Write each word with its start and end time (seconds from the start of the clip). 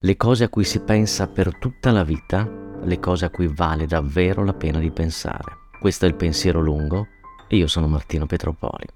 le 0.00 0.16
cose 0.16 0.44
a 0.44 0.48
cui 0.48 0.62
si 0.62 0.80
pensa 0.80 1.26
per 1.26 1.58
tutta 1.58 1.90
la 1.90 2.04
vita, 2.04 2.48
le 2.82 3.00
cose 3.00 3.24
a 3.24 3.30
cui 3.30 3.48
vale 3.48 3.86
davvero 3.86 4.44
la 4.44 4.54
pena 4.54 4.78
di 4.78 4.92
pensare. 4.92 5.56
Questo 5.80 6.04
è 6.04 6.08
il 6.08 6.14
pensiero 6.14 6.60
lungo 6.60 7.08
e 7.48 7.56
io 7.56 7.66
sono 7.66 7.88
Martino 7.88 8.26
Petropoli. 8.26 8.86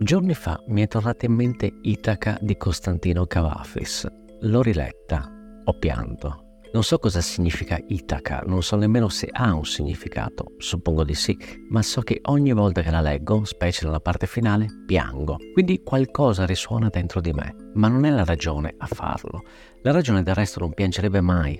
Giorni 0.00 0.34
fa 0.34 0.60
mi 0.66 0.82
è 0.82 0.88
tornata 0.88 1.24
in 1.24 1.32
mente 1.32 1.78
Itaca 1.82 2.36
di 2.40 2.56
Costantino 2.56 3.24
Cavafis. 3.24 4.06
L'ho 4.40 4.62
riletta, 4.62 5.30
ho 5.64 5.78
pianto. 5.78 6.43
Non 6.74 6.82
so 6.82 6.98
cosa 6.98 7.20
significa 7.20 7.80
Itaca, 7.86 8.42
non 8.46 8.60
so 8.60 8.74
nemmeno 8.74 9.08
se 9.08 9.28
ha 9.30 9.54
un 9.54 9.64
significato, 9.64 10.54
suppongo 10.58 11.04
di 11.04 11.14
sì, 11.14 11.38
ma 11.68 11.82
so 11.82 12.00
che 12.00 12.18
ogni 12.24 12.52
volta 12.52 12.82
che 12.82 12.90
la 12.90 13.00
leggo, 13.00 13.44
specie 13.44 13.84
nella 13.84 14.00
parte 14.00 14.26
finale, 14.26 14.66
piango. 14.84 15.36
Quindi 15.52 15.84
qualcosa 15.84 16.44
risuona 16.44 16.88
dentro 16.88 17.20
di 17.20 17.32
me, 17.32 17.54
ma 17.74 17.86
non 17.86 18.04
è 18.04 18.10
la 18.10 18.24
ragione 18.24 18.74
a 18.76 18.86
farlo. 18.86 19.44
La 19.82 19.92
ragione 19.92 20.24
del 20.24 20.34
resto 20.34 20.58
non 20.58 20.74
piangerebbe 20.74 21.20
mai. 21.20 21.56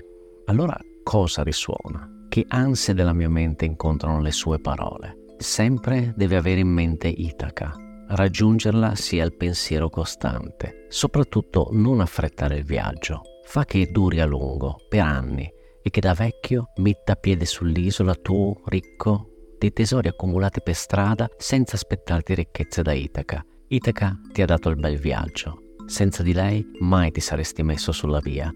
Allora 0.46 0.76
cosa 1.04 1.44
risuona? 1.44 2.26
Che 2.28 2.44
ansie 2.48 2.92
della 2.92 3.12
mia 3.12 3.30
mente 3.30 3.66
incontrano 3.66 4.20
le 4.20 4.32
sue 4.32 4.58
parole? 4.58 5.36
Sempre 5.38 6.12
deve 6.16 6.34
avere 6.34 6.58
in 6.58 6.70
mente 6.70 7.06
Itaca. 7.06 7.72
Raggiungerla 8.08 8.96
sia 8.96 9.24
il 9.24 9.36
pensiero 9.36 9.88
costante, 9.90 10.86
soprattutto 10.88 11.68
non 11.70 12.00
affrettare 12.00 12.56
il 12.56 12.64
viaggio 12.64 13.22
fa 13.44 13.64
che 13.64 13.90
duri 13.90 14.20
a 14.20 14.26
lungo, 14.26 14.76
per 14.88 15.00
anni, 15.00 15.50
e 15.82 15.90
che 15.90 16.00
da 16.00 16.14
vecchio 16.14 16.72
metta 16.76 17.14
piede 17.14 17.44
sull'isola 17.44 18.14
tu, 18.14 18.54
ricco, 18.66 19.28
dei 19.58 19.72
tesori 19.72 20.08
accumulati 20.08 20.60
per 20.62 20.74
strada 20.74 21.28
senza 21.36 21.76
aspettarti 21.76 22.34
ricchezze 22.34 22.82
da 22.82 22.92
Itaca. 22.92 23.44
Itaca 23.68 24.18
ti 24.32 24.42
ha 24.42 24.46
dato 24.46 24.68
il 24.68 24.76
bel 24.76 24.98
viaggio. 24.98 25.60
Senza 25.86 26.22
di 26.22 26.32
lei 26.32 26.64
mai 26.80 27.10
ti 27.10 27.20
saresti 27.20 27.62
messo 27.62 27.92
sulla 27.92 28.20
via. 28.20 28.50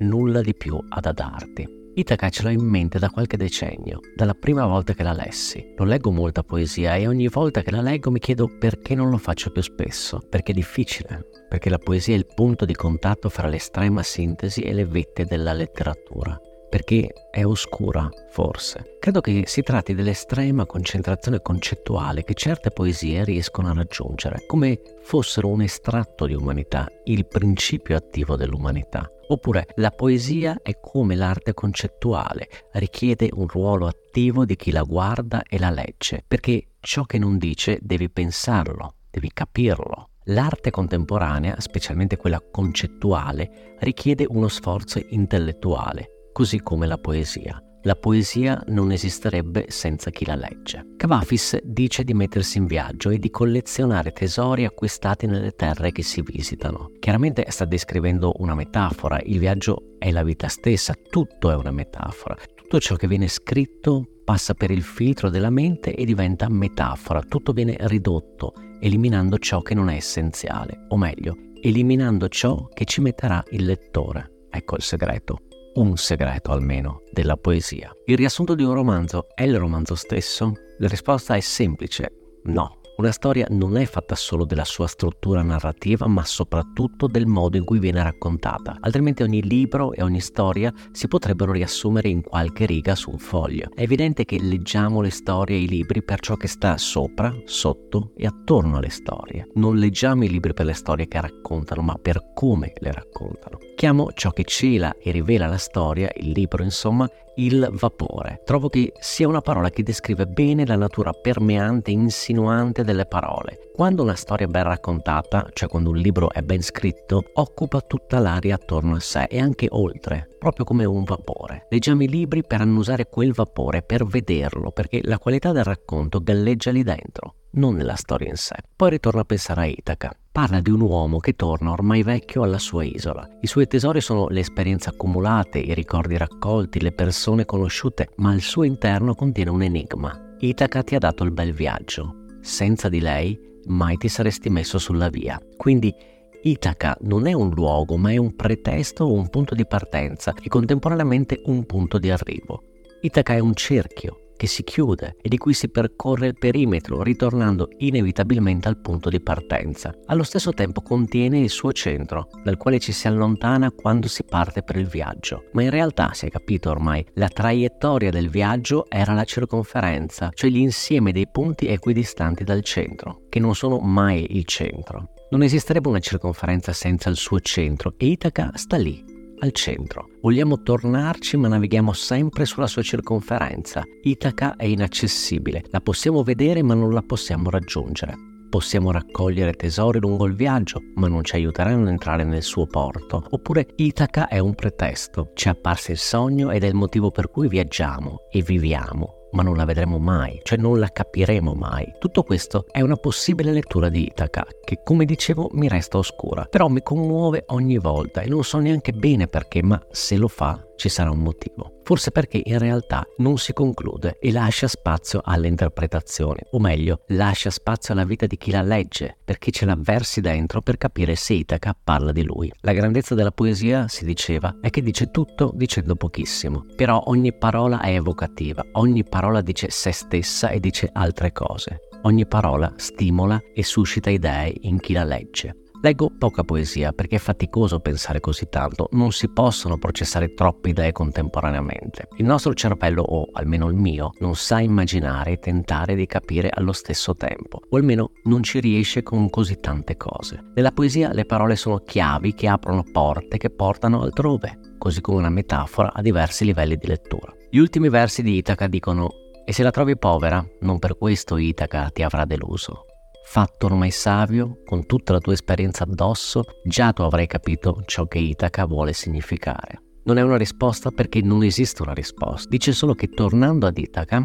Nulla 0.00 0.40
di 0.40 0.54
più 0.54 0.78
ha 0.88 1.00
da 1.00 1.12
darti. 1.12 1.83
Itaca 1.96 2.28
ce 2.28 2.42
l'ho 2.42 2.48
in 2.48 2.64
mente 2.64 2.98
da 2.98 3.08
qualche 3.08 3.36
decennio, 3.36 4.00
dalla 4.16 4.34
prima 4.34 4.66
volta 4.66 4.94
che 4.94 5.04
la 5.04 5.12
lessi. 5.12 5.74
Non 5.76 5.86
leggo 5.86 6.10
molta 6.10 6.42
poesia 6.42 6.96
e 6.96 7.06
ogni 7.06 7.28
volta 7.28 7.62
che 7.62 7.70
la 7.70 7.80
leggo 7.80 8.10
mi 8.10 8.18
chiedo 8.18 8.48
perché 8.58 8.96
non 8.96 9.10
lo 9.10 9.16
faccio 9.16 9.52
più 9.52 9.62
spesso, 9.62 10.20
perché 10.28 10.50
è 10.50 10.54
difficile, 10.54 11.28
perché 11.48 11.70
la 11.70 11.78
poesia 11.78 12.14
è 12.14 12.18
il 12.18 12.26
punto 12.26 12.64
di 12.64 12.74
contatto 12.74 13.28
fra 13.28 13.46
l'estrema 13.46 14.02
sintesi 14.02 14.62
e 14.62 14.72
le 14.72 14.86
vette 14.86 15.24
della 15.24 15.52
letteratura 15.52 16.36
perché 16.74 17.28
è 17.30 17.44
oscura, 17.44 18.08
forse. 18.30 18.96
Credo 18.98 19.20
che 19.20 19.44
si 19.46 19.62
tratti 19.62 19.94
dell'estrema 19.94 20.66
concentrazione 20.66 21.40
concettuale 21.40 22.24
che 22.24 22.34
certe 22.34 22.72
poesie 22.72 23.22
riescono 23.22 23.68
a 23.68 23.74
raggiungere, 23.74 24.42
come 24.44 24.80
fossero 25.00 25.50
un 25.50 25.62
estratto 25.62 26.26
di 26.26 26.34
umanità, 26.34 26.88
il 27.04 27.28
principio 27.28 27.94
attivo 27.96 28.34
dell'umanità. 28.34 29.08
Oppure 29.28 29.66
la 29.76 29.92
poesia 29.92 30.58
è 30.64 30.80
come 30.80 31.14
l'arte 31.14 31.54
concettuale, 31.54 32.48
richiede 32.72 33.28
un 33.32 33.46
ruolo 33.46 33.86
attivo 33.86 34.44
di 34.44 34.56
chi 34.56 34.72
la 34.72 34.82
guarda 34.82 35.44
e 35.44 35.60
la 35.60 35.70
legge, 35.70 36.24
perché 36.26 36.70
ciò 36.80 37.04
che 37.04 37.18
non 37.18 37.38
dice 37.38 37.78
devi 37.82 38.10
pensarlo, 38.10 38.96
devi 39.12 39.30
capirlo. 39.32 40.08
L'arte 40.28 40.70
contemporanea, 40.72 41.60
specialmente 41.60 42.16
quella 42.16 42.42
concettuale, 42.50 43.76
richiede 43.80 44.26
uno 44.26 44.48
sforzo 44.48 44.98
intellettuale, 45.10 46.13
così 46.34 46.60
come 46.60 46.88
la 46.88 46.98
poesia. 46.98 47.62
La 47.82 47.94
poesia 47.94 48.60
non 48.68 48.90
esisterebbe 48.90 49.66
senza 49.68 50.10
chi 50.10 50.24
la 50.24 50.34
legge. 50.34 50.94
Cavafis 50.96 51.60
dice 51.62 52.02
di 52.02 52.12
mettersi 52.12 52.58
in 52.58 52.66
viaggio 52.66 53.10
e 53.10 53.18
di 53.18 53.30
collezionare 53.30 54.10
tesori 54.10 54.64
acquistati 54.64 55.26
nelle 55.26 55.52
terre 55.52 55.92
che 55.92 56.02
si 56.02 56.22
visitano. 56.22 56.90
Chiaramente 56.98 57.44
sta 57.50 57.64
descrivendo 57.66 58.32
una 58.38 58.56
metafora, 58.56 59.20
il 59.22 59.38
viaggio 59.38 59.94
è 59.98 60.10
la 60.10 60.24
vita 60.24 60.48
stessa, 60.48 60.94
tutto 61.08 61.52
è 61.52 61.54
una 61.54 61.70
metafora. 61.70 62.36
Tutto 62.56 62.80
ciò 62.80 62.96
che 62.96 63.06
viene 63.06 63.28
scritto 63.28 64.04
passa 64.24 64.54
per 64.54 64.72
il 64.72 64.82
filtro 64.82 65.30
della 65.30 65.50
mente 65.50 65.94
e 65.94 66.04
diventa 66.04 66.48
metafora, 66.48 67.20
tutto 67.20 67.52
viene 67.52 67.76
ridotto, 67.78 68.54
eliminando 68.80 69.38
ciò 69.38 69.62
che 69.62 69.74
non 69.74 69.88
è 69.88 69.94
essenziale, 69.94 70.86
o 70.88 70.96
meglio, 70.96 71.36
eliminando 71.60 72.28
ciò 72.28 72.66
che 72.72 72.86
ci 72.86 73.00
metterà 73.00 73.44
il 73.50 73.66
lettore. 73.66 74.46
Ecco 74.50 74.74
il 74.74 74.82
segreto 74.82 75.42
un 75.74 75.96
segreto 75.96 76.52
almeno 76.52 77.02
della 77.10 77.36
poesia. 77.36 77.90
Il 78.06 78.16
riassunto 78.16 78.54
di 78.54 78.62
un 78.62 78.74
romanzo 78.74 79.26
è 79.34 79.42
il 79.42 79.58
romanzo 79.58 79.94
stesso? 79.94 80.52
La 80.78 80.88
risposta 80.88 81.34
è 81.34 81.40
semplice, 81.40 82.12
no. 82.44 82.80
Una 82.96 83.10
storia 83.10 83.48
non 83.50 83.76
è 83.76 83.86
fatta 83.86 84.14
solo 84.14 84.44
della 84.44 84.64
sua 84.64 84.86
struttura 84.86 85.42
narrativa, 85.42 86.06
ma 86.06 86.24
soprattutto 86.24 87.08
del 87.08 87.26
modo 87.26 87.56
in 87.56 87.64
cui 87.64 87.80
viene 87.80 88.00
raccontata, 88.00 88.76
altrimenti 88.78 89.24
ogni 89.24 89.42
libro 89.42 89.92
e 89.92 90.02
ogni 90.02 90.20
storia 90.20 90.72
si 90.92 91.08
potrebbero 91.08 91.50
riassumere 91.50 92.08
in 92.08 92.22
qualche 92.22 92.66
riga 92.66 92.94
su 92.94 93.10
un 93.10 93.18
foglio. 93.18 93.70
È 93.74 93.82
evidente 93.82 94.24
che 94.24 94.38
leggiamo 94.40 95.00
le 95.00 95.10
storie 95.10 95.56
e 95.56 95.62
i 95.62 95.68
libri 95.68 96.04
per 96.04 96.20
ciò 96.20 96.36
che 96.36 96.46
sta 96.46 96.78
sopra, 96.78 97.34
sotto 97.46 98.12
e 98.16 98.26
attorno 98.26 98.76
alle 98.76 98.90
storie. 98.90 99.48
Non 99.54 99.76
leggiamo 99.76 100.22
i 100.22 100.28
libri 100.28 100.54
per 100.54 100.66
le 100.66 100.74
storie 100.74 101.08
che 101.08 101.20
raccontano, 101.20 101.82
ma 101.82 101.98
per 102.00 102.30
come 102.32 102.74
le 102.76 102.92
raccontano. 102.92 103.58
Chiamo 103.74 104.12
ciò 104.12 104.30
che 104.30 104.44
cela 104.44 104.94
e 105.02 105.10
rivela 105.10 105.48
la 105.48 105.58
storia, 105.58 106.08
il 106.14 106.30
libro 106.30 106.62
insomma, 106.62 107.08
il 107.36 107.68
vapore. 107.72 108.42
Trovo 108.44 108.68
che 108.68 108.92
sia 108.98 109.28
una 109.28 109.40
parola 109.40 109.70
che 109.70 109.82
descrive 109.82 110.26
bene 110.26 110.66
la 110.66 110.76
natura 110.76 111.12
permeante 111.12 111.90
e 111.90 111.94
insinuante 111.94 112.84
delle 112.84 113.06
parole. 113.06 113.70
Quando 113.74 114.02
una 114.02 114.14
storia 114.14 114.46
è 114.46 114.48
ben 114.48 114.64
raccontata, 114.64 115.48
cioè 115.52 115.68
quando 115.68 115.90
un 115.90 115.96
libro 115.96 116.30
è 116.30 116.42
ben 116.42 116.62
scritto, 116.62 117.22
occupa 117.34 117.80
tutta 117.80 118.18
l'aria 118.18 118.54
attorno 118.54 118.94
a 118.94 119.00
sé 119.00 119.24
e 119.24 119.40
anche 119.40 119.66
oltre, 119.70 120.28
proprio 120.38 120.64
come 120.64 120.84
un 120.84 121.04
vapore. 121.04 121.66
Leggiamo 121.70 122.02
i 122.02 122.08
libri 122.08 122.42
per 122.42 122.60
annusare 122.60 123.08
quel 123.08 123.32
vapore, 123.32 123.82
per 123.82 124.04
vederlo, 124.04 124.70
perché 124.70 125.00
la 125.02 125.18
qualità 125.18 125.52
del 125.52 125.64
racconto 125.64 126.20
galleggia 126.20 126.70
lì 126.70 126.82
dentro 126.82 127.34
non 127.54 127.74
nella 127.74 127.96
storia 127.96 128.28
in 128.28 128.36
sé. 128.36 128.56
Poi 128.74 128.90
ritorna 128.90 129.20
a 129.20 129.24
pensare 129.24 129.60
a 129.62 129.66
Itaca. 129.66 130.16
Parla 130.34 130.58
di 130.58 130.72
un 130.72 130.80
uomo 130.80 131.18
che 131.18 131.34
torna 131.36 131.70
ormai 131.70 132.02
vecchio 132.02 132.42
alla 132.42 132.58
sua 132.58 132.82
isola. 132.82 133.24
I 133.40 133.46
suoi 133.46 133.68
tesori 133.68 134.00
sono 134.00 134.26
le 134.26 134.40
esperienze 134.40 134.88
accumulate, 134.88 135.60
i 135.60 135.72
ricordi 135.74 136.16
raccolti, 136.16 136.80
le 136.80 136.90
persone 136.90 137.44
conosciute, 137.44 138.08
ma 138.16 138.32
al 138.32 138.40
suo 138.40 138.64
interno 138.64 139.14
contiene 139.14 139.50
un 139.50 139.62
enigma. 139.62 140.34
Itaca 140.40 140.82
ti 140.82 140.96
ha 140.96 140.98
dato 140.98 141.22
il 141.22 141.30
bel 141.30 141.52
viaggio. 141.52 142.24
Senza 142.40 142.88
di 142.88 142.98
lei 142.98 143.38
mai 143.66 143.96
ti 143.96 144.08
saresti 144.08 144.50
messo 144.50 144.78
sulla 144.78 145.08
via. 145.08 145.40
Quindi 145.56 145.94
Itaca 146.42 146.96
non 147.02 147.28
è 147.28 147.32
un 147.32 147.50
luogo, 147.50 147.96
ma 147.96 148.10
è 148.10 148.16
un 148.16 148.34
pretesto 148.34 149.04
o 149.04 149.12
un 149.12 149.28
punto 149.28 149.54
di 149.54 149.64
partenza 149.64 150.34
e 150.42 150.48
contemporaneamente 150.48 151.42
un 151.44 151.64
punto 151.64 151.98
di 151.98 152.10
arrivo. 152.10 152.60
Itaca 153.02 153.34
è 153.34 153.38
un 153.38 153.54
cerchio, 153.54 154.23
che 154.36 154.46
si 154.46 154.62
chiude 154.64 155.16
e 155.20 155.28
di 155.28 155.38
cui 155.38 155.54
si 155.54 155.68
percorre 155.68 156.28
il 156.28 156.38
perimetro, 156.38 157.02
ritornando 157.02 157.68
inevitabilmente 157.78 158.68
al 158.68 158.80
punto 158.80 159.08
di 159.08 159.20
partenza. 159.20 159.94
Allo 160.06 160.22
stesso 160.22 160.52
tempo 160.52 160.82
contiene 160.82 161.38
il 161.38 161.50
suo 161.50 161.72
centro, 161.72 162.28
dal 162.42 162.56
quale 162.56 162.78
ci 162.78 162.92
si 162.92 163.06
allontana 163.06 163.70
quando 163.70 164.08
si 164.08 164.24
parte 164.24 164.62
per 164.62 164.76
il 164.76 164.86
viaggio. 164.86 165.44
Ma 165.52 165.62
in 165.62 165.70
realtà, 165.70 166.12
si 166.12 166.26
è 166.26 166.30
capito 166.30 166.70
ormai, 166.70 167.04
la 167.14 167.28
traiettoria 167.28 168.10
del 168.10 168.28
viaggio 168.28 168.86
era 168.88 169.12
la 169.12 169.24
circonferenza, 169.24 170.30
cioè 170.34 170.50
l'insieme 170.50 171.12
dei 171.12 171.28
punti 171.30 171.66
equidistanti 171.66 172.44
dal 172.44 172.62
centro, 172.62 173.22
che 173.28 173.40
non 173.40 173.54
sono 173.54 173.78
mai 173.78 174.36
il 174.36 174.44
centro. 174.44 175.10
Non 175.30 175.42
esisterebbe 175.42 175.88
una 175.88 175.98
circonferenza 175.98 176.72
senza 176.72 177.08
il 177.08 177.16
suo 177.16 177.40
centro 177.40 177.94
e 177.96 178.06
Itaca 178.06 178.52
sta 178.54 178.76
lì, 178.76 179.13
al 179.44 179.52
centro. 179.52 180.08
Vogliamo 180.22 180.62
tornarci 180.62 181.36
ma 181.36 181.48
navighiamo 181.48 181.92
sempre 181.92 182.46
sulla 182.46 182.66
sua 182.66 182.82
circonferenza. 182.82 183.82
Itaca 184.02 184.56
è 184.56 184.64
inaccessibile, 184.64 185.62
la 185.70 185.80
possiamo 185.80 186.22
vedere 186.22 186.62
ma 186.62 186.74
non 186.74 186.92
la 186.92 187.02
possiamo 187.02 187.50
raggiungere. 187.50 188.32
Possiamo 188.48 188.92
raccogliere 188.92 189.54
tesori 189.54 189.98
lungo 189.98 190.26
il 190.26 190.36
viaggio, 190.36 190.80
ma 190.94 191.08
non 191.08 191.24
ci 191.24 191.34
aiuteranno 191.34 191.82
ad 191.82 191.88
entrare 191.88 192.22
nel 192.22 192.42
suo 192.42 192.66
porto. 192.66 193.26
Oppure 193.30 193.66
Itaca 193.76 194.28
è 194.28 194.38
un 194.38 194.54
pretesto, 194.54 195.32
ci 195.34 195.48
è 195.48 195.50
apparso 195.50 195.90
il 195.90 195.98
sogno 195.98 196.52
ed 196.52 196.62
è 196.62 196.68
il 196.68 196.74
motivo 196.74 197.10
per 197.10 197.30
cui 197.30 197.48
viaggiamo 197.48 198.18
e 198.30 198.42
viviamo 198.42 199.23
ma 199.34 199.42
non 199.42 199.56
la 199.56 199.64
vedremo 199.64 199.98
mai, 199.98 200.40
cioè 200.42 200.58
non 200.58 200.78
la 200.78 200.88
capiremo 200.88 201.52
mai. 201.52 201.92
Tutto 201.98 202.22
questo 202.22 202.64
è 202.70 202.80
una 202.80 202.96
possibile 202.96 203.52
lettura 203.52 203.88
di 203.88 204.06
Itaca, 204.06 204.46
che 204.64 204.80
come 204.82 205.04
dicevo 205.04 205.50
mi 205.52 205.68
resta 205.68 205.98
oscura, 205.98 206.46
però 206.48 206.68
mi 206.68 206.82
commuove 206.82 207.44
ogni 207.48 207.78
volta 207.78 208.22
e 208.22 208.28
non 208.28 208.44
so 208.44 208.58
neanche 208.58 208.92
bene 208.92 209.26
perché, 209.26 209.62
ma 209.62 209.80
se 209.90 210.16
lo 210.16 210.28
fa 210.28 210.58
ci 210.76 210.88
sarà 210.88 211.10
un 211.10 211.20
motivo. 211.20 211.80
Forse 211.84 212.10
perché 212.10 212.40
in 212.42 212.58
realtà 212.58 213.04
non 213.18 213.36
si 213.36 213.52
conclude 213.52 214.16
e 214.18 214.32
lascia 214.32 214.68
spazio 214.68 215.20
alle 215.22 215.48
interpretazioni, 215.48 216.40
o 216.52 216.58
meglio, 216.58 217.02
lascia 217.08 217.50
spazio 217.50 217.92
alla 217.92 218.04
vita 218.04 218.26
di 218.26 218.36
chi 218.36 218.50
la 218.50 218.62
legge, 218.62 219.18
per 219.22 219.38
chi 219.38 219.52
ce 219.52 219.66
l'ha 219.66 219.76
versi 219.78 220.20
dentro 220.20 220.62
per 220.62 220.78
capire 220.78 221.14
se 221.14 221.34
Itaca 221.34 221.76
parla 221.82 222.12
di 222.12 222.22
lui. 222.22 222.50
La 222.60 222.72
grandezza 222.72 223.14
della 223.14 223.32
poesia, 223.32 223.86
si 223.88 224.04
diceva, 224.04 224.56
è 224.60 224.70
che 224.70 224.82
dice 224.82 225.10
tutto 225.10 225.52
dicendo 225.54 225.94
pochissimo, 225.94 226.64
però 226.74 227.02
ogni 227.06 227.36
parola 227.36 227.80
è 227.80 227.94
evocativa, 227.94 228.64
ogni 228.72 229.04
parola 229.04 229.40
dice 229.42 229.68
se 229.70 229.92
stessa 229.92 230.48
e 230.48 230.60
dice 230.60 230.88
altre 230.92 231.32
cose. 231.32 231.80
Ogni 232.02 232.26
parola 232.26 232.72
stimola 232.76 233.40
e 233.54 233.62
suscita 233.62 234.10
idee 234.10 234.54
in 234.62 234.78
chi 234.78 234.92
la 234.92 235.04
legge. 235.04 235.63
Leggo 235.80 236.10
poca 236.16 236.44
poesia 236.44 236.92
perché 236.92 237.16
è 237.16 237.18
faticoso 237.18 237.78
pensare 237.78 238.18
così 238.18 238.48
tanto, 238.48 238.88
non 238.92 239.12
si 239.12 239.28
possono 239.28 239.76
processare 239.76 240.32
troppe 240.32 240.70
idee 240.70 240.92
contemporaneamente. 240.92 242.08
Il 242.16 242.24
nostro 242.24 242.54
cervello, 242.54 243.02
o 243.02 243.28
almeno 243.32 243.68
il 243.68 243.74
mio, 243.74 244.12
non 244.20 244.34
sa 244.34 244.60
immaginare 244.60 245.32
e 245.32 245.38
tentare 245.38 245.94
di 245.94 246.06
capire 246.06 246.48
allo 246.48 246.72
stesso 246.72 247.14
tempo, 247.14 247.60
o 247.68 247.76
almeno 247.76 248.12
non 248.24 248.42
ci 248.42 248.60
riesce 248.60 249.02
con 249.02 249.28
così 249.28 249.60
tante 249.60 249.98
cose. 249.98 250.52
Nella 250.54 250.72
poesia 250.72 251.12
le 251.12 251.26
parole 251.26 251.54
sono 251.54 251.78
chiavi 251.80 252.32
che 252.32 252.48
aprono 252.48 252.82
porte 252.90 253.36
che 253.36 253.50
portano 253.50 254.00
altrove, 254.00 254.76
così 254.78 255.02
come 255.02 255.18
una 255.18 255.28
metafora 255.28 255.92
a 255.92 256.00
diversi 256.00 256.46
livelli 256.46 256.76
di 256.76 256.86
lettura. 256.86 257.34
Gli 257.50 257.58
ultimi 257.58 257.90
versi 257.90 258.22
di 258.22 258.36
Itaca 258.36 258.68
dicono 258.68 259.10
e 259.44 259.52
se 259.52 259.62
la 259.62 259.70
trovi 259.70 259.98
povera, 259.98 260.42
non 260.60 260.78
per 260.78 260.96
questo 260.96 261.36
Itaca 261.36 261.90
ti 261.90 262.02
avrà 262.02 262.24
deluso 262.24 262.86
fatto 263.24 263.66
ormai 263.66 263.90
savio, 263.90 264.60
con 264.64 264.86
tutta 264.86 265.12
la 265.12 265.18
tua 265.18 265.32
esperienza 265.32 265.84
addosso, 265.84 266.44
già 266.64 266.92
tu 266.92 267.02
avrai 267.02 267.26
capito 267.26 267.82
ciò 267.86 268.06
che 268.06 268.18
Itaca 268.18 268.66
vuole 268.66 268.92
significare. 268.92 269.82
Non 270.04 270.18
è 270.18 270.22
una 270.22 270.36
risposta 270.36 270.90
perché 270.90 271.22
non 271.22 271.42
esiste 271.42 271.82
una 271.82 271.94
risposta, 271.94 272.48
dice 272.48 272.72
solo 272.72 272.94
che 272.94 273.08
tornando 273.08 273.66
ad 273.66 273.78
Itaca, 273.78 274.22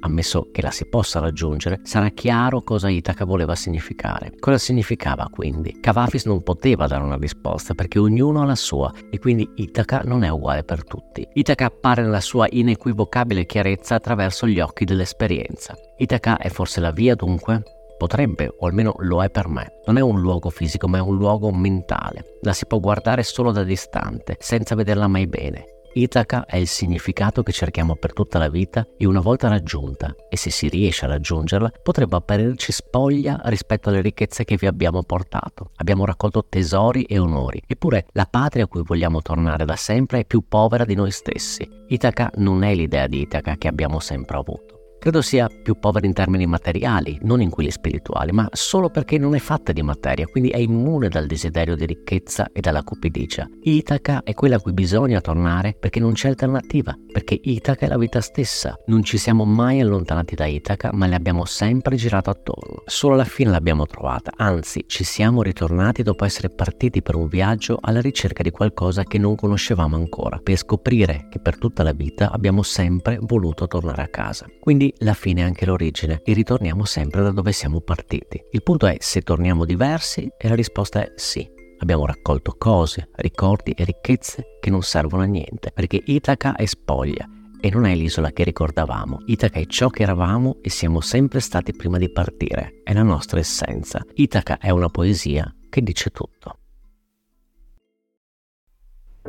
ammesso 0.00 0.50
che 0.52 0.62
la 0.62 0.70
si 0.70 0.86
possa 0.86 1.20
raggiungere, 1.20 1.80
sarà 1.82 2.10
chiaro 2.10 2.62
cosa 2.62 2.88
Itaca 2.88 3.24
voleva 3.24 3.54
significare. 3.54 4.32
Cosa 4.38 4.58
significava 4.58 5.28
quindi? 5.30 5.78
Cavafis 5.80 6.26
non 6.26 6.42
poteva 6.42 6.86
dare 6.86 7.02
una 7.02 7.16
risposta 7.16 7.74
perché 7.74 7.98
ognuno 7.98 8.42
ha 8.42 8.44
la 8.44 8.54
sua 8.54 8.92
e 9.10 9.18
quindi 9.18 9.48
Itaca 9.56 10.02
non 10.04 10.22
è 10.22 10.28
uguale 10.28 10.64
per 10.64 10.84
tutti. 10.84 11.26
Itaca 11.32 11.66
appare 11.66 12.02
nella 12.02 12.20
sua 12.20 12.46
inequivocabile 12.50 13.46
chiarezza 13.46 13.96
attraverso 13.96 14.46
gli 14.46 14.60
occhi 14.60 14.84
dell'esperienza. 14.84 15.74
Itaca 15.96 16.36
è 16.36 16.48
forse 16.48 16.80
la 16.80 16.90
via 16.90 17.14
dunque? 17.14 17.62
Potrebbe, 17.96 18.54
o 18.58 18.66
almeno 18.66 18.94
lo 18.98 19.22
è 19.22 19.30
per 19.30 19.48
me. 19.48 19.80
Non 19.86 19.96
è 19.96 20.00
un 20.00 20.20
luogo 20.20 20.50
fisico, 20.50 20.88
ma 20.88 20.98
è 20.98 21.00
un 21.00 21.16
luogo 21.16 21.50
mentale. 21.50 22.38
La 22.42 22.52
si 22.52 22.66
può 22.66 22.78
guardare 22.78 23.22
solo 23.22 23.52
da 23.52 23.62
distante, 23.62 24.36
senza 24.38 24.74
vederla 24.74 25.08
mai 25.08 25.26
bene. 25.26 25.74
Itaca 25.96 26.44
è 26.44 26.56
il 26.56 26.66
significato 26.66 27.42
che 27.42 27.52
cerchiamo 27.52 27.96
per 27.96 28.12
tutta 28.12 28.38
la 28.38 28.50
vita 28.50 28.86
e 28.98 29.06
una 29.06 29.20
volta 29.20 29.48
raggiunta, 29.48 30.14
e 30.28 30.36
se 30.36 30.50
si 30.50 30.68
riesce 30.68 31.06
a 31.06 31.08
raggiungerla, 31.08 31.72
potrebbe 31.82 32.16
apparirci 32.16 32.70
spoglia 32.70 33.40
rispetto 33.44 33.88
alle 33.88 34.02
ricchezze 34.02 34.44
che 34.44 34.56
vi 34.56 34.66
abbiamo 34.66 35.02
portato. 35.04 35.70
Abbiamo 35.76 36.04
raccolto 36.04 36.44
tesori 36.46 37.04
e 37.04 37.18
onori, 37.18 37.62
eppure 37.66 38.06
la 38.12 38.26
patria 38.26 38.64
a 38.64 38.68
cui 38.68 38.82
vogliamo 38.84 39.22
tornare 39.22 39.64
da 39.64 39.76
sempre 39.76 40.20
è 40.20 40.24
più 40.26 40.46
povera 40.46 40.84
di 40.84 40.94
noi 40.94 41.10
stessi. 41.10 41.66
Itaca 41.88 42.30
non 42.34 42.62
è 42.62 42.74
l'idea 42.74 43.06
di 43.06 43.22
Itaca 43.22 43.56
che 43.56 43.68
abbiamo 43.68 43.98
sempre 43.98 44.36
avuto. 44.36 44.75
Credo 44.98 45.22
sia 45.22 45.48
più 45.48 45.78
povera 45.78 46.06
in 46.06 46.12
termini 46.12 46.46
materiali, 46.46 47.18
non 47.22 47.40
in 47.40 47.50
quelli 47.50 47.70
spirituali, 47.70 48.32
ma 48.32 48.48
solo 48.52 48.90
perché 48.90 49.18
non 49.18 49.34
è 49.34 49.38
fatta 49.38 49.72
di 49.72 49.82
materia, 49.82 50.26
quindi 50.26 50.50
è 50.50 50.58
immune 50.58 51.08
dal 51.08 51.26
desiderio 51.26 51.76
di 51.76 51.86
ricchezza 51.86 52.48
e 52.52 52.60
dalla 52.60 52.82
cupidigia. 52.82 53.48
Itaca 53.62 54.22
è 54.24 54.34
quella 54.34 54.56
a 54.56 54.60
cui 54.60 54.72
bisogna 54.72 55.20
tornare 55.20 55.76
perché 55.78 56.00
non 56.00 56.14
c'è 56.14 56.28
alternativa, 56.28 56.96
perché 57.12 57.38
Itaca 57.40 57.86
è 57.86 57.88
la 57.88 57.98
vita 57.98 58.20
stessa. 58.20 58.74
Non 58.86 59.04
ci 59.04 59.16
siamo 59.16 59.44
mai 59.44 59.80
allontanati 59.80 60.34
da 60.34 60.46
Itaca, 60.46 60.90
ma 60.92 61.06
le 61.06 61.14
abbiamo 61.14 61.44
sempre 61.44 61.96
girato 61.96 62.30
attorno. 62.30 62.82
Solo 62.86 63.14
alla 63.14 63.24
fine 63.24 63.50
l'abbiamo 63.50 63.86
trovata, 63.86 64.32
anzi 64.36 64.84
ci 64.88 65.04
siamo 65.04 65.42
ritornati 65.42 66.02
dopo 66.02 66.24
essere 66.24 66.50
partiti 66.50 67.02
per 67.02 67.14
un 67.14 67.28
viaggio 67.28 67.78
alla 67.80 68.00
ricerca 68.00 68.42
di 68.42 68.50
qualcosa 68.50 69.04
che 69.04 69.18
non 69.18 69.36
conoscevamo 69.36 69.94
ancora, 69.94 70.40
per 70.42 70.56
scoprire 70.56 71.28
che 71.30 71.38
per 71.38 71.58
tutta 71.58 71.82
la 71.82 71.92
vita 71.92 72.32
abbiamo 72.32 72.62
sempre 72.62 73.18
voluto 73.20 73.66
tornare 73.68 74.02
a 74.02 74.08
casa. 74.08 74.46
Quindi 74.86 75.04
la 75.04 75.14
fine 75.14 75.40
è 75.40 75.44
anche 75.44 75.66
l'origine 75.66 76.20
e 76.24 76.32
ritorniamo 76.32 76.84
sempre 76.84 77.22
da 77.22 77.30
dove 77.30 77.50
siamo 77.52 77.80
partiti. 77.80 78.40
Il 78.50 78.62
punto 78.62 78.86
è 78.86 78.96
se 79.00 79.22
torniamo 79.22 79.64
diversi 79.64 80.28
e 80.38 80.48
la 80.48 80.54
risposta 80.54 81.02
è 81.02 81.12
sì. 81.16 81.48
Abbiamo 81.78 82.06
raccolto 82.06 82.54
cose, 82.56 83.08
ricordi 83.16 83.72
e 83.72 83.84
ricchezze 83.84 84.58
che 84.60 84.70
non 84.70 84.82
servono 84.82 85.22
a 85.22 85.26
niente, 85.26 85.72
perché 85.72 86.00
Itaca 86.04 86.54
è 86.54 86.64
spoglia 86.66 87.28
e 87.60 87.70
non 87.70 87.84
è 87.84 87.94
l'isola 87.94 88.30
che 88.30 88.44
ricordavamo. 88.44 89.22
Itaca 89.26 89.58
è 89.58 89.66
ciò 89.66 89.88
che 89.88 90.04
eravamo 90.04 90.58
e 90.62 90.70
siamo 90.70 91.00
sempre 91.00 91.40
stati 91.40 91.72
prima 91.72 91.98
di 91.98 92.10
partire, 92.10 92.80
è 92.84 92.92
la 92.92 93.02
nostra 93.02 93.40
essenza. 93.40 94.04
Itaca 94.14 94.58
è 94.58 94.70
una 94.70 94.88
poesia 94.88 95.52
che 95.68 95.82
dice 95.82 96.10
tutto. 96.10 96.60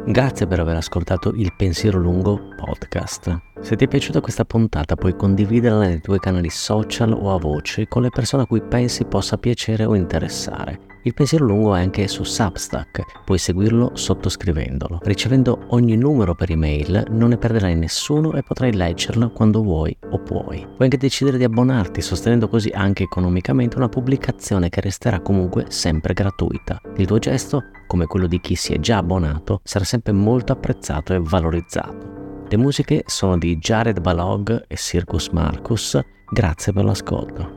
Grazie 0.05 0.47
per 0.47 0.59
aver 0.59 0.75
ascoltato 0.77 1.31
il 1.35 1.53
Pensiero 1.55 1.99
Lungo 1.99 2.49
podcast. 2.55 3.39
Se 3.59 3.75
ti 3.75 3.85
è 3.85 3.87
piaciuta 3.87 4.21
questa 4.21 4.45
puntata 4.45 4.95
puoi 4.95 5.15
condividerla 5.15 5.87
nei 5.87 6.01
tuoi 6.01 6.19
canali 6.19 6.49
social 6.49 7.11
o 7.11 7.33
a 7.33 7.39
voce 7.39 7.87
con 7.87 8.03
le 8.03 8.09
persone 8.09 8.43
a 8.43 8.45
cui 8.45 8.61
pensi 8.61 9.05
possa 9.05 9.37
piacere 9.37 9.85
o 9.85 9.95
interessare. 9.95 10.87
Il 11.07 11.13
pensiero 11.13 11.45
lungo 11.45 11.73
è 11.73 11.79
anche 11.79 12.05
su 12.09 12.23
Substack, 12.23 13.23
puoi 13.23 13.37
seguirlo 13.37 13.91
sottoscrivendolo. 13.93 14.99
Ricevendo 15.03 15.67
ogni 15.69 15.95
numero 15.95 16.35
per 16.35 16.51
email 16.51 17.05
non 17.11 17.29
ne 17.29 17.37
perderai 17.37 17.75
nessuno 17.75 18.33
e 18.33 18.43
potrai 18.43 18.73
leggerlo 18.73 19.29
quando 19.31 19.61
vuoi 19.61 19.95
o 20.09 20.19
puoi. 20.19 20.65
Puoi 20.65 20.79
anche 20.79 20.97
decidere 20.97 21.37
di 21.37 21.45
abbonarti 21.45 22.01
sostenendo 22.01 22.49
così 22.49 22.69
anche 22.73 23.03
economicamente 23.03 23.77
una 23.77 23.87
pubblicazione 23.87 24.67
che 24.67 24.81
resterà 24.81 25.21
comunque 25.21 25.67
sempre 25.69 26.13
gratuita. 26.13 26.81
Il 26.97 27.05
tuo 27.05 27.19
gesto, 27.19 27.63
come 27.87 28.05
quello 28.05 28.27
di 28.27 28.39
chi 28.39 28.55
si 28.55 28.73
è 28.73 28.79
già 28.79 28.97
abbonato, 28.97 29.61
sarà 29.63 29.83
sempre 29.83 30.13
molto 30.13 30.51
apprezzato 30.51 31.13
e 31.13 31.19
valorizzato. 31.19 32.45
Le 32.49 32.57
musiche 32.57 33.03
sono 33.07 33.37
di 33.37 33.57
Jared 33.57 33.99
Balog 33.99 34.65
e 34.67 34.75
Circus 34.75 35.29
Marcus. 35.29 35.99
Grazie 36.29 36.71
per 36.71 36.85
l'ascolto. 36.85 37.56